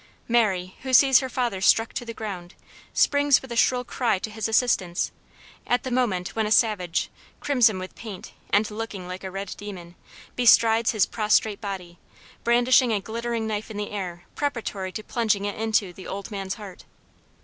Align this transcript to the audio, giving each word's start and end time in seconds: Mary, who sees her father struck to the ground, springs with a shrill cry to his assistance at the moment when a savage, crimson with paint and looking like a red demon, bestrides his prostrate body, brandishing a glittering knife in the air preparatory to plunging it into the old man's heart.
Mary, 0.27 0.77
who 0.81 0.93
sees 0.93 1.19
her 1.19 1.29
father 1.29 1.61
struck 1.61 1.93
to 1.93 2.03
the 2.03 2.11
ground, 2.15 2.55
springs 2.91 3.39
with 3.39 3.51
a 3.51 3.55
shrill 3.55 3.83
cry 3.83 4.17
to 4.17 4.31
his 4.31 4.47
assistance 4.49 5.11
at 5.67 5.83
the 5.83 5.91
moment 5.91 6.29
when 6.35 6.47
a 6.47 6.51
savage, 6.51 7.11
crimson 7.39 7.77
with 7.77 7.93
paint 7.93 8.31
and 8.49 8.71
looking 8.71 9.07
like 9.07 9.23
a 9.23 9.29
red 9.29 9.53
demon, 9.57 9.93
bestrides 10.35 10.89
his 10.89 11.05
prostrate 11.05 11.61
body, 11.61 11.99
brandishing 12.43 12.91
a 12.91 12.99
glittering 12.99 13.45
knife 13.45 13.69
in 13.69 13.77
the 13.77 13.91
air 13.91 14.23
preparatory 14.33 14.91
to 14.91 15.03
plunging 15.03 15.45
it 15.45 15.53
into 15.53 15.93
the 15.93 16.07
old 16.07 16.31
man's 16.31 16.55
heart. 16.55 16.85